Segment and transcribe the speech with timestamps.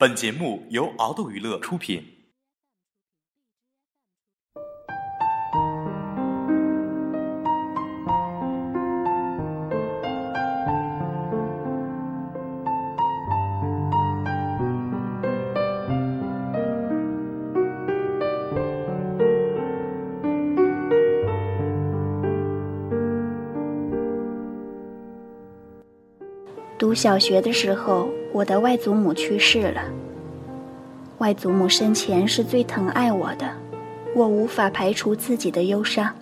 [0.00, 2.02] 本节目由敖斗娱乐出品。
[26.78, 29.82] 读小学的时候，我的外祖母去世了。
[31.18, 33.46] 外祖母生前是最疼爱我的，
[34.14, 36.14] 我无法排除自己的忧伤，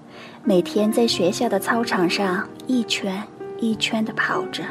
[0.42, 3.22] 每天在学校的操场上一圈
[3.60, 4.64] 一圈的跑着，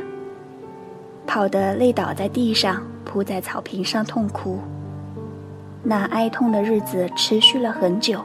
[1.26, 4.60] 跑得累倒在地上，扑在草坪上痛哭。
[5.84, 8.22] 那哀痛的日子持续了很久，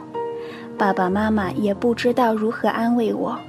[0.77, 3.39] 爸爸妈妈也不知道如何安慰我。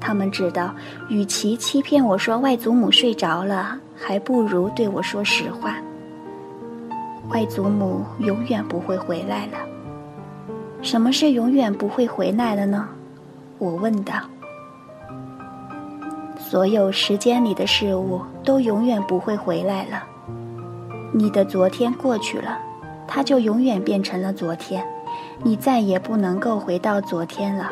[0.00, 0.74] 他们知道，
[1.08, 5.76] 与其欺骗我说外祖母睡着了，还不如对我说实话。
[7.30, 9.58] 外祖母永远不会回来了。
[10.82, 12.88] 什么是永远不会回来了呢？
[13.58, 14.14] 我问道。
[16.38, 20.04] 所有时间里的事物都永远不会回来了。
[21.12, 22.58] 你的昨天过去了，
[23.08, 24.86] 它就永远变成了昨天，
[25.42, 27.68] 你再也不能够回到昨天了。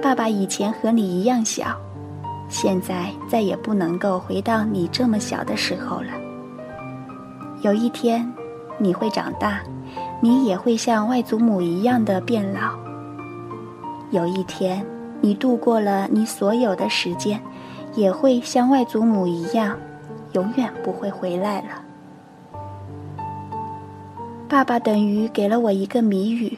[0.00, 1.76] 爸爸以前和你一样小，
[2.48, 6.12] 现在再也不能够回到你这么小的时候了。
[7.62, 8.30] 有一天，
[8.78, 9.60] 你会长大，
[10.20, 12.74] 你也会像外祖母一样的变老。
[14.10, 14.84] 有一天，
[15.20, 17.40] 你度过了你所有的时间，
[17.94, 19.76] 也会像外祖母一样，
[20.32, 21.68] 永远不会回来了。
[24.46, 26.56] 爸爸等于给了我一个谜语，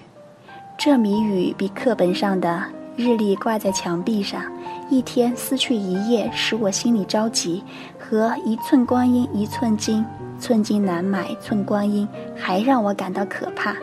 [0.76, 2.64] 这谜语比课本上的。
[2.96, 4.42] 日历挂在墙壁上，
[4.88, 7.62] 一天撕去一页，使我心里着急；
[7.98, 10.02] 和一寸光阴一寸金，
[10.40, 13.76] 寸金难买寸光阴，还让我感到可怕。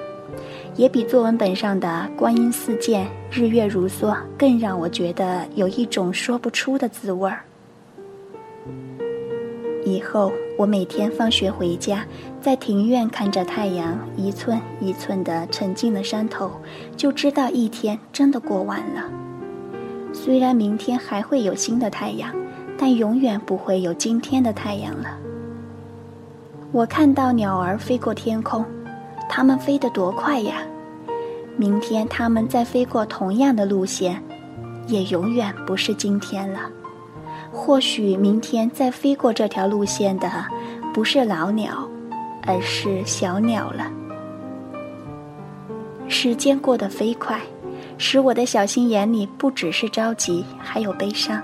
[0.75, 7.44] 也比作文本上的光阴似箭，日月如梭，更让我觉得有一种说不出的滋味儿。
[9.85, 12.05] 以后我每天放学回家，
[12.41, 16.51] 在庭院看着太阳一寸一寸地沉进了山头，
[16.95, 19.03] 就知道一天真的过完了。
[20.13, 22.33] 虽然明天还会有新的太阳，
[22.77, 25.17] 但永远不会有今天的太阳了。
[26.72, 28.63] 我看到鸟儿飞过天空，
[29.29, 30.63] 它们飞得多快呀！
[31.57, 34.23] 明天它们再飞过同样的路线，
[34.88, 36.61] 也永远不是今天了。
[37.53, 40.28] 或许明天再飞过这条路线的，
[40.91, 41.88] 不是老鸟，
[42.46, 43.90] 而是小鸟了。
[46.09, 47.40] 时间过得飞快，
[47.97, 51.41] 使我的小心眼里不只是着急，还有悲伤。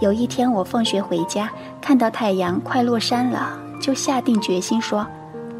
[0.00, 5.06] 有一天我放学回家，看到太阳快落山了，就下定决心说：“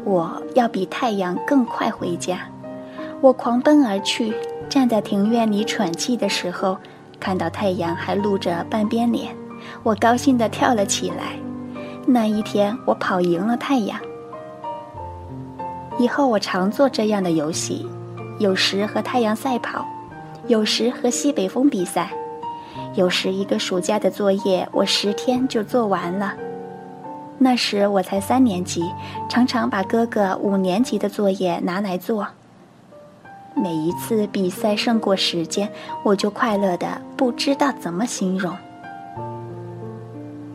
[0.05, 2.39] 我要比太阳更快回家。”
[3.21, 4.33] 我狂奔而去，
[4.69, 6.77] 站在庭院里喘气的时候。
[7.23, 9.33] 看到太阳还露着半边脸，
[9.81, 11.39] 我高兴地跳了起来。
[12.05, 13.97] 那一天，我跑赢了太阳。
[15.97, 17.87] 以后我常做这样的游戏，
[18.39, 19.85] 有时和太阳赛跑，
[20.47, 22.11] 有时和西北风比赛，
[22.93, 26.33] 有时一个暑假的作业我十天就做完了。
[27.37, 28.83] 那时我才三年级，
[29.29, 32.27] 常常把哥哥五年级的作业拿来做。
[33.63, 35.69] 每一次比赛胜过时间，
[36.03, 38.53] 我就快乐的不知道怎么形容。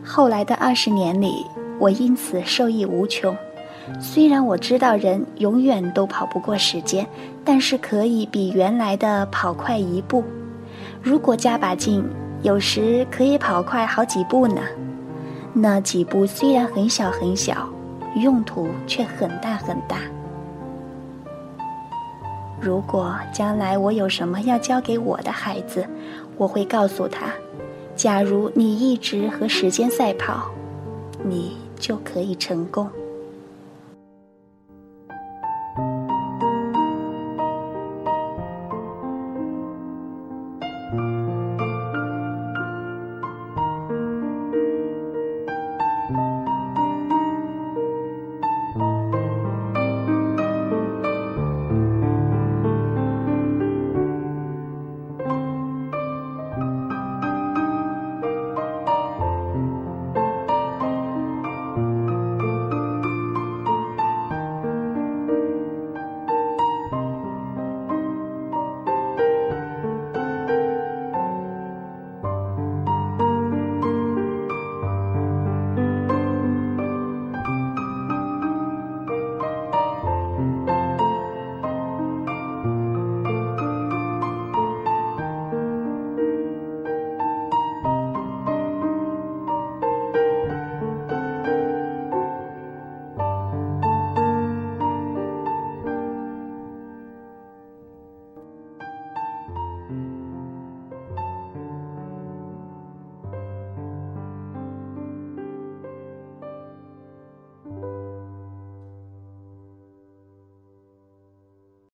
[0.05, 1.43] 后来的二十年里，
[1.79, 3.35] 我因此受益无穷。
[3.99, 7.03] 虽然我知道人永远都跑不过时间，
[7.43, 10.23] 但是可以比原来的跑快一步。
[11.01, 12.07] 如果加把劲，
[12.43, 14.61] 有时可以跑快好几步呢。
[15.51, 17.67] 那几步虽然很小很小，
[18.17, 19.97] 用途却很大很大。
[22.61, 25.87] 如果将来我有什么要教给我的孩子，
[26.37, 27.27] 我会告诉他：
[27.95, 30.51] 假如你一直和时间赛跑，
[31.23, 32.89] 你就可以成功。